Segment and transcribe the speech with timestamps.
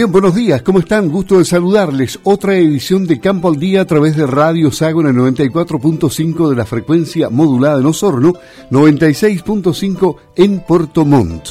[0.00, 1.10] Bien, buenos días, ¿cómo están?
[1.10, 2.20] Gusto de saludarles.
[2.22, 6.56] Otra edición de Campo al Día a través de Radio Sago en el 94.5 de
[6.56, 8.32] la frecuencia modulada en Osorno,
[8.70, 11.48] 96.5 en Puerto Montt.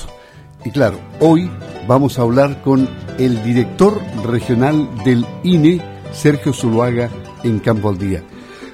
[0.65, 1.47] Y claro, hoy
[1.87, 2.89] vamos a hablar con
[3.19, 5.79] el director regional del INE,
[6.11, 7.11] Sergio Zuluaga,
[7.43, 8.23] en Campo al Día,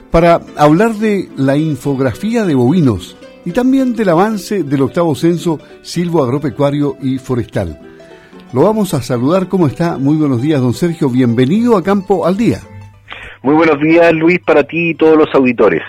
[0.10, 6.23] para hablar de la infografía de bovinos y también del avance del octavo censo silvo
[6.23, 7.79] agropecuario y forestal.
[8.52, 9.48] Lo vamos a saludar.
[9.48, 9.97] ¿Cómo está?
[9.97, 11.10] Muy buenos días, don Sergio.
[11.10, 12.61] Bienvenido a Campo al Día.
[13.43, 15.82] Muy buenos días, Luis, para ti y todos los auditores.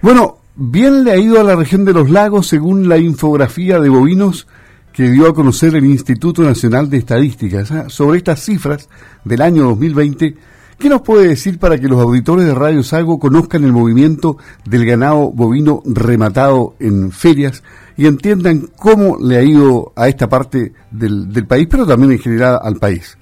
[0.00, 3.88] Bueno, bien le ha ido a la región de los lagos según la infografía de
[3.88, 4.48] bovinos
[4.92, 7.70] que dio a conocer el Instituto Nacional de Estadísticas.
[7.72, 7.88] ¿ah?
[7.88, 8.88] Sobre estas cifras
[9.24, 10.36] del año 2020,
[10.82, 14.84] ¿qué nos puede decir para que los auditores de Radio Sago conozcan el movimiento del
[14.84, 17.62] ganado bovino rematado en ferias
[17.96, 22.18] y entiendan cómo le ha ido a esta parte del, del país, pero también en
[22.18, 23.16] general al país.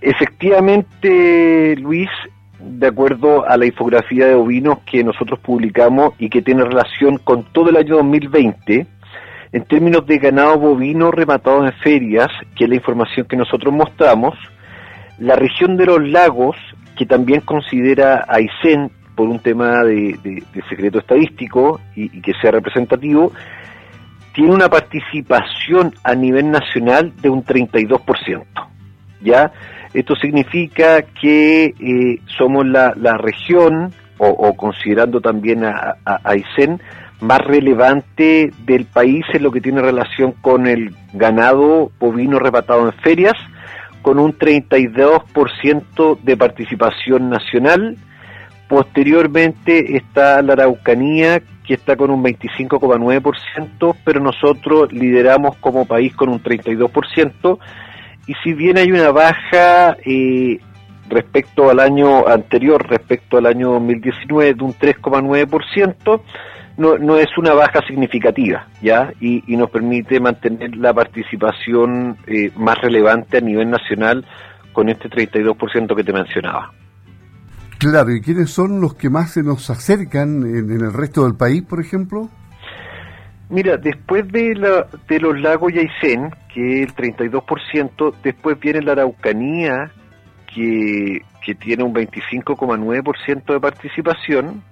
[0.00, 2.08] Efectivamente, Luis,
[2.58, 7.44] de acuerdo a la infografía de ovinos que nosotros publicamos y que tiene relación con
[7.52, 8.84] todo el año 2020,
[9.52, 14.34] en términos de ganado bovino rematado en ferias, que es la información que nosotros mostramos,
[15.20, 16.56] la región de los lagos,
[16.96, 23.32] que también considera Aysén por un tema de, secreto estadístico y, que sea representativo,
[24.34, 28.44] tiene una participación a nivel nacional de un 32%.
[29.20, 29.52] ¿ya?
[29.92, 36.80] Esto significa que eh, somos la, región, o, considerando también a, a, Aysén,
[37.20, 42.92] más relevante del país en lo que tiene relación con el ganado bovino repartado en
[43.02, 43.36] ferias,
[44.02, 47.96] con un 32% de participación nacional
[48.70, 56.28] Posteriormente está la Araucanía, que está con un 25,9%, pero nosotros lideramos como país con
[56.28, 57.58] un 32%.
[58.28, 60.60] Y si bien hay una baja eh,
[61.08, 66.20] respecto al año anterior, respecto al año 2019, de un 3,9%,
[66.80, 69.12] no, no es una baja significativa, ¿ya?
[69.20, 74.24] Y, nos permite mantener la participación eh, más relevante a nivel nacional
[74.72, 76.72] con este 32% que te mencionaba.
[77.78, 81.62] Claro, ¿y quiénes son los que más se nos acercan en, el resto del país,
[81.62, 82.30] por ejemplo?
[83.50, 88.92] Mira, después de, la, de los lagos Yaisen, que es el 32%, después viene la
[88.92, 89.90] Araucanía,
[90.54, 94.62] que, que tiene un 25,9% de participación,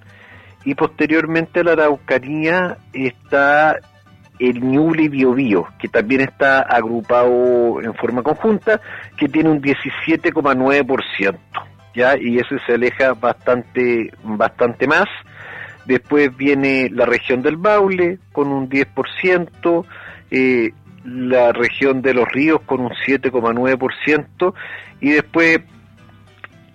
[0.64, 3.78] y posteriormente a la Araucanía está
[4.38, 8.80] el Ñuble Biobío, que también está agrupado en forma conjunta,
[9.16, 11.38] que tiene un 17,9%.
[12.20, 15.06] Y ese se aleja bastante, bastante más.
[15.84, 19.84] Después viene la región del Baule con un 10%,
[20.30, 20.70] eh,
[21.04, 24.54] la región de los ríos con un 7,9%
[25.00, 25.60] y después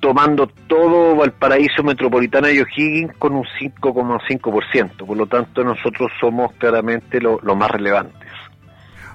[0.04, 5.06] tomando todo Valparaíso Metropolitana y O'Higgins con un 5,5%.
[5.08, 8.30] Por lo tanto, nosotros somos claramente los más relevantes.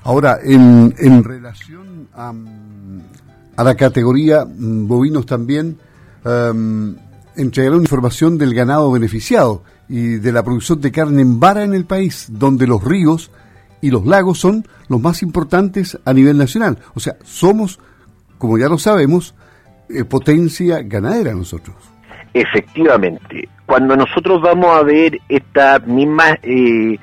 [0.04, 2.32] Ahora, en, en relación a,
[3.54, 5.76] a la categoría mm, bovinos también,
[6.25, 6.97] um,
[7.37, 11.84] entregaron información del ganado beneficiado y de la producción de carne en vara en el
[11.84, 13.31] país, donde los ríos
[13.82, 16.78] y los lagos son los más importantes a nivel nacional.
[16.94, 17.78] O sea, somos,
[18.38, 19.34] como ya lo sabemos,
[19.88, 21.76] eh, potencia ganadera nosotros.
[22.32, 26.99] Efectivamente, cuando nosotros vamos a ver esta misma eh,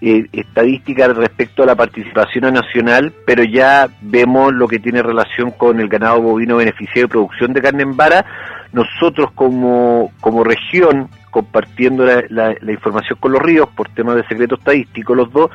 [0.00, 5.80] eh, estadística respecto a la participación nacional, pero ya vemos lo que tiene relación con
[5.80, 8.24] el ganado bovino beneficiado de producción de carne en vara,
[8.76, 15.14] nosotros como, como región, compartiendo la, información con los ríos por temas de secreto estadístico,
[15.14, 15.50] los dos,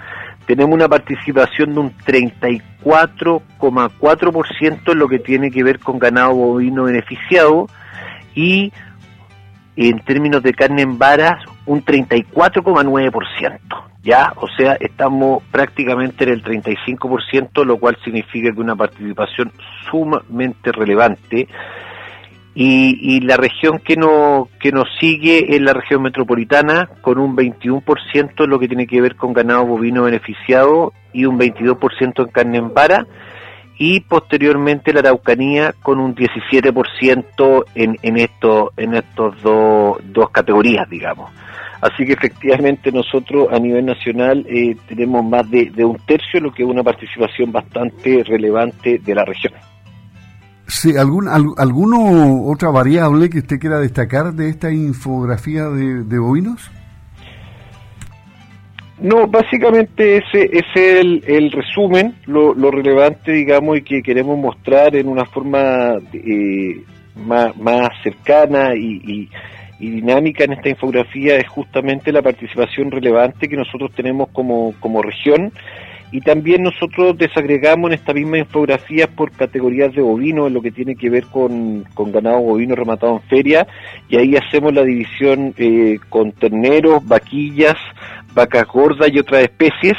[0.48, 6.86] tenemos una participación de un 34,4% en lo que tiene que ver con ganado bovino
[6.86, 7.68] beneficiado
[8.34, 8.74] y
[9.76, 13.60] en términos de carne en varas un 34,9%,
[14.02, 14.34] ¿ya?
[14.38, 19.52] O sea, estamos prácticamente en el 35%, lo cual significa que una participación
[19.92, 21.48] sumamente relevante
[22.54, 28.44] y, la región que, no, que nos sigue es la región metropolitana con un 21%
[28.44, 32.58] en lo que tiene que ver con ganado bovino beneficiado y un 22% en carne
[32.58, 33.08] en vara
[33.78, 40.88] y posteriormente la Araucanía con un 17% en, en, esto, en estos dos, dos categorías,
[40.90, 41.32] digamos.
[41.82, 46.52] Así que efectivamente nosotros a nivel nacional eh, tenemos más de, de un tercio, lo
[46.52, 49.54] que es una participación bastante relevante de la región.
[50.72, 56.72] Sí, ¿algún, ¿alguno otra variable que usted quiera destacar de esta infografía de, bovinos?
[58.98, 65.26] No, básicamente ese, es el, resumen, lo, relevante, digamos, y que queremos mostrar en una
[65.26, 66.82] forma eh,
[67.18, 69.30] más, más, cercana y,
[69.78, 75.52] dinámica en esta infografía es justamente la participación relevante que nosotros tenemos como, como región
[76.12, 80.72] y también nosotros desagregamos en esta misma infografía por categorías de bovino, en lo que
[80.72, 83.66] tiene que ver con, ganado bovino rematado en feria,
[84.10, 87.78] y ahí hacemos la división eh, con terneros, vaquillas,
[88.34, 89.98] vacas gordas y otras especies.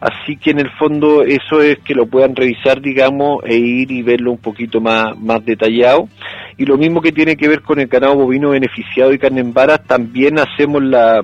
[0.00, 4.02] Así que en el fondo eso es que lo puedan revisar, digamos, e ir y
[4.02, 6.08] verlo un poquito más, más detallado.
[6.56, 9.52] Y lo mismo que tiene que ver con el ganado bovino beneficiado y carne en
[9.52, 11.22] varas, también hacemos la,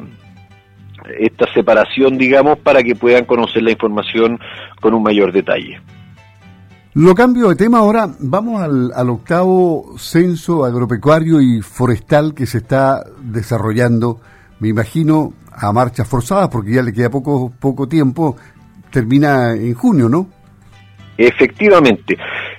[1.18, 4.38] esta separación, digamos, para que puedan conocer la información
[4.80, 5.80] con un mayor detalle.
[6.94, 13.04] Lo cambio de tema ahora, vamos al, octavo censo agropecuario y forestal que se está
[13.20, 14.20] desarrollando,
[14.58, 18.36] me imagino, a marchas forzadas, porque ya le queda poco, poco tiempo,
[18.90, 20.28] termina en junio, ¿no?
[21.16, 22.16] Efectivamente,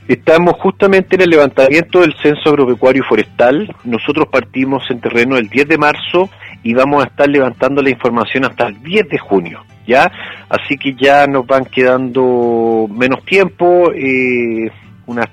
[0.07, 3.75] estamos justamente en el levantamiento del censo agropecuario y forestal.
[3.83, 6.29] Nosotros partimos en terreno el 10 de marzo
[6.63, 10.11] y vamos a estar levantando la información hasta el 10 de junio, ¿ya?
[10.49, 14.71] Así que ya nos van quedando menos tiempo, eh,
[15.05, 15.27] unas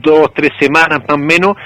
[0.00, 1.56] dos, tres semanas más o menos,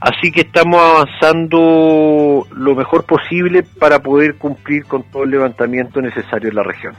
[0.00, 6.50] así que estamos avanzando lo mejor posible para poder cumplir con todo el levantamiento necesario
[6.50, 6.94] en la región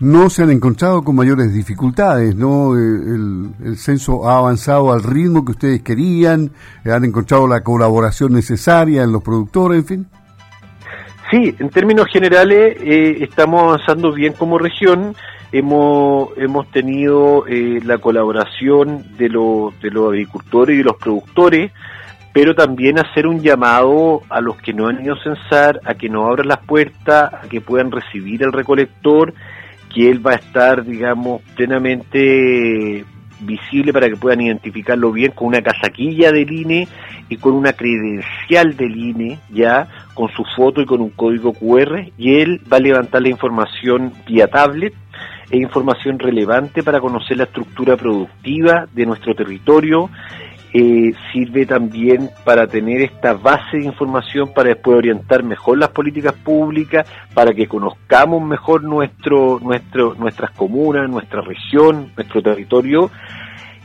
[0.00, 2.76] no se han encontrado con mayores dificultades, ¿no?
[2.76, 6.50] Eh, el, censo ha avanzado al ritmo que ustedes querían,
[6.84, 10.06] han encontrado la colaboración necesaria en los productores, en fin.
[11.30, 15.14] Sí, en términos generales eh, estamos avanzando bien como región.
[15.52, 21.72] Hemos, hemos tenido eh, la colaboración de, de los agricultores y de los productores,
[22.32, 26.08] pero también hacer un llamado a los que no han ido a censar, a que
[26.08, 29.32] no abran las puertas, a que puedan recibir el recolector
[29.94, 33.04] que él va a estar, digamos, plenamente
[33.40, 36.88] visible para que puedan identificarlo bien con una casaquilla del INE
[37.28, 42.10] y con una credencial del INE, ya, con su foto y con un código QR,
[42.18, 44.94] y él va a levantar la información vía tablet
[45.50, 50.10] e información relevante para conocer la estructura productiva de nuestro territorio,
[50.76, 56.32] eh, sirve también para tener esta base de información para después orientar mejor las políticas
[56.32, 63.08] públicas, para que conozcamos mejor nuestro, nuestro, nuestras comunas, nuestra región, nuestro territorio,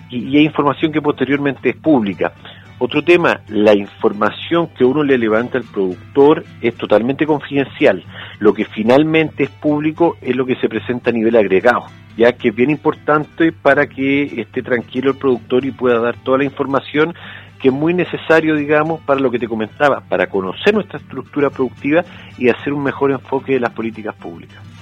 [0.09, 2.33] y, y hay información que posteriormente es pública.
[2.81, 8.05] Otro tema, la información que uno le levanta al productor es totalmente confidencial.
[8.39, 12.49] Lo que finalmente es público es lo que se presenta a nivel agregado, ya que
[12.49, 17.13] es bien importante para que esté tranquilo el productor y pueda dar toda la información
[17.61, 22.05] que es muy necesario, digamos, para lo que te comentaba, para conocer nuestra estructura productiva
[22.37, 24.78] y hacer un mejor enfoque de las políticas públicas.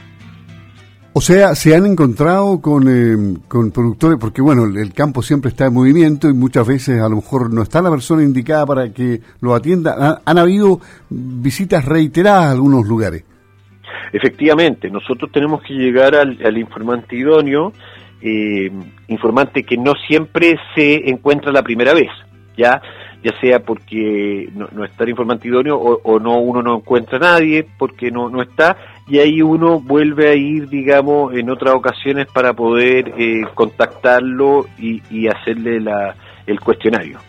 [1.18, 5.66] O sea, se han encontrado con, eh, con productores, porque bueno, el campo siempre está
[5.66, 9.22] en movimiento y muchas veces a lo mejor no está la persona indicada para que
[9.42, 10.22] lo atienda.
[10.24, 10.80] Han, habido
[11.10, 13.24] visitas reiteradas a algunos lugares.
[14.14, 17.74] Efectivamente, nosotros tenemos que llegar al, informante idóneo,
[18.22, 18.72] eh,
[19.08, 22.12] informante que no siempre se encuentra la primera vez,
[22.56, 22.80] ya
[23.24, 27.68] ya sea porque no, está el informante idóneo o, no uno no encuentra a nadie
[27.78, 32.54] porque no, no está y ahí uno vuelve a ir, digamos, en otras ocasiones para
[32.54, 36.16] poder eh, contactarlo y, hacerle la,
[36.46, 37.20] el cuestionario.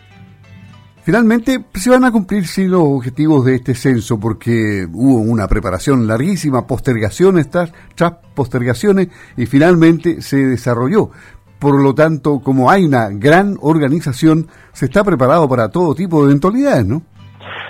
[1.03, 6.05] Finalmente, se van a cumplir sí, los objetivos de este censo porque hubo una preparación
[6.05, 11.09] larguísima, postergaciones tras, tras postergaciones y finalmente se desarrolló.
[11.57, 16.31] Por lo tanto, como hay una gran organización, se está preparado para todo tipo de
[16.31, 17.01] eventualidades, ¿no?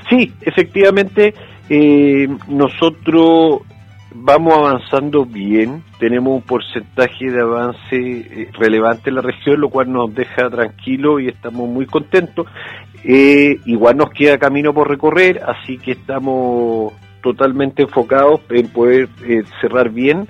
[0.10, 1.34] Sí, efectivamente,
[1.70, 3.62] eh, nosotros
[4.12, 9.92] vamos avanzando bien, tenemos un porcentaje de avance eh, relevante en la región, lo cual
[9.92, 12.48] nos deja tranquilo y estamos muy contentos.
[13.04, 19.44] Eh, igual nos queda camino por recorrer, así que estamos totalmente enfocados en poder eh,
[19.62, 20.28] cerrar bien.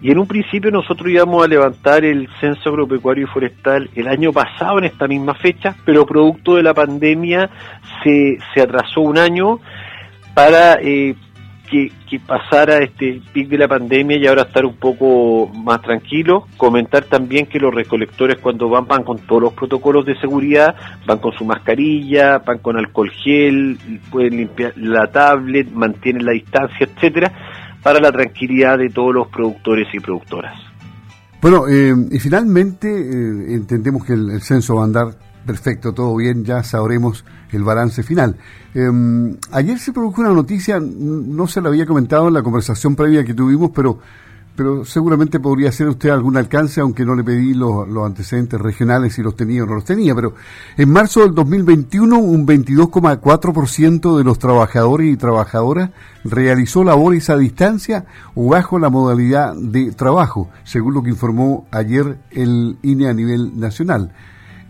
[0.00, 4.32] Y en un principio nosotros íbamos a levantar el censo agropecuario y forestal el año
[4.32, 7.48] pasado en esta misma fecha, pero producto de la pandemia
[8.02, 9.60] se, se atrasó un año
[10.34, 10.78] para
[11.70, 11.90] que,
[12.26, 16.46] pasara este pic de la pandemia y ahora estar un poco más tranquilo.
[16.56, 20.74] Comentar también que los recolectores cuando van van con todos los protocolos de seguridad,
[21.06, 23.78] van con su mascarilla, van con alcohol gel,
[24.10, 27.32] pueden limpiar la tablet, mantienen la distancia, etcétera,
[27.82, 30.54] para la tranquilidad de todos los productores y productoras.
[31.44, 35.06] Bueno, eh, y finalmente eh, entendemos que el, censo va a andar
[35.46, 38.36] Perfecto, todo bien, ya sabremos el balance final.
[38.74, 43.24] Em, ayer se produjo una noticia, no se la había comentado en la conversación previa
[43.24, 43.98] que tuvimos, pero
[44.56, 49.22] pero seguramente podría hacer usted algún alcance, aunque no le pedí los, antecedentes regionales si
[49.22, 50.14] los tenía o no los tenía.
[50.14, 50.34] Pero
[50.76, 55.90] en marzo del 2021, un 22,4% de los trabajadores y trabajadoras
[56.22, 62.18] realizó labores a distancia o bajo la modalidad de trabajo, según lo que informó ayer
[62.30, 64.12] el INE a nivel nacional.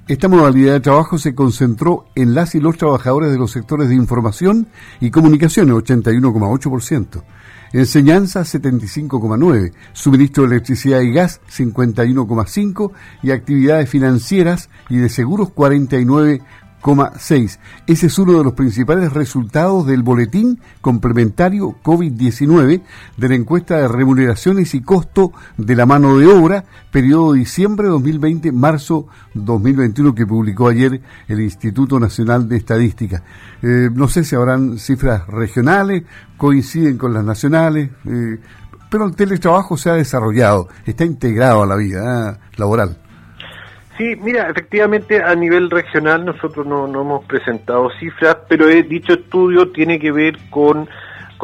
[0.06, 3.94] Esta modalidad de trabajo se concentró en las y los trabajadores de los sectores de
[3.94, 4.68] información
[5.00, 7.22] y comunicaciones, 81,8%.
[7.72, 12.92] Enseñanza 75,9, suministro de electricidad y gas 51,5
[13.22, 15.50] y actividades financieras y de seguros
[16.84, 17.14] 49
[17.86, 22.82] ese es uno de los principales resultados del boletín complementario COVID-19
[23.16, 29.06] de la encuesta de remuneraciones y costo de la mano de obra, periodo diciembre 2020-marzo
[29.32, 33.22] 2021, que publicó ayer el Instituto Nacional de Estadística.
[33.62, 36.02] Eh, no sé si habrán cifras regionales,
[36.36, 38.38] coinciden con las nacionales, eh,
[38.90, 42.98] pero el teletrabajo se ha desarrollado, está integrado a la vida ah, laboral.
[43.96, 49.70] Sí, mira, efectivamente a nivel regional nosotros no, no hemos presentado cifras, pero dicho estudio
[49.70, 50.88] tiene que ver con,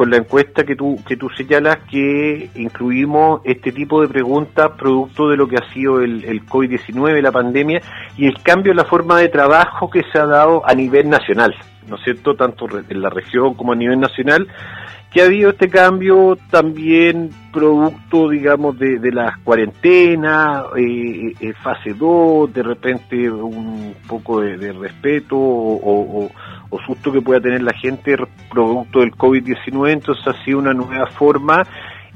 [0.01, 5.29] con la encuesta que tú, que tú señalas que incluimos este tipo de preguntas producto
[5.29, 7.83] de lo que ha sido el, el COVID-19, la pandemia
[8.17, 11.53] y el cambio en la forma de trabajo que se ha dado a nivel nacional,
[11.87, 12.35] ¿no es cierto?
[12.35, 14.47] Tanto en la región como a nivel nacional
[15.11, 22.53] que ha habido este cambio también producto, digamos, de, las cuarentenas, eh, eh fase 2,
[22.53, 26.29] de repente un poco de, respeto o,
[26.85, 28.15] susto que pueda tener la gente
[28.49, 31.63] producto del COVID-19, entonces ha sido una nueva forma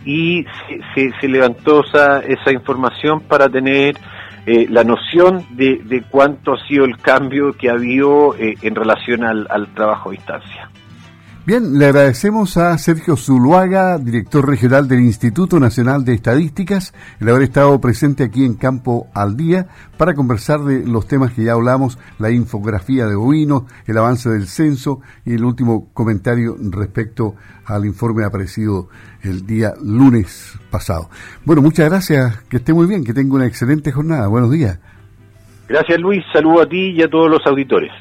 [0.05, 0.45] y
[0.93, 3.97] se, levantó esa, esa información para tener
[4.45, 9.23] eh, la noción de, cuánto ha sido el cambio que ha habido eh, en relación
[9.23, 10.69] al trabajo a distancia.
[11.45, 17.43] Bien, le agradecemos a Sergio Zuluaga, director regional del Instituto Nacional de Estadísticas, el haber
[17.43, 21.99] estado presente aquí en Campo al Día para conversar de los temas que ya hablamos,
[22.17, 27.35] la infografía de bovinos, el avance del censo y el último comentario respecto
[27.65, 28.89] al informe aparecido
[29.21, 31.11] el día lunes pasado.
[31.45, 34.27] Bueno, muchas gracias, que esté muy bien, que tenga una excelente jornada.
[34.29, 34.79] Buenos días.
[35.69, 37.91] Gracias Luis, saludo a ti y a todos los auditores.